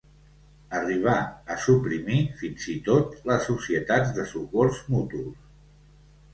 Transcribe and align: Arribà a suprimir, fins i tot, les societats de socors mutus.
Arribà 0.77 1.13
a 1.55 1.57
suprimir, 1.65 2.17
fins 2.41 2.67
i 2.75 2.75
tot, 2.89 3.15
les 3.33 3.47
societats 3.53 4.17
de 4.19 4.29
socors 4.35 4.85
mutus. 4.97 5.33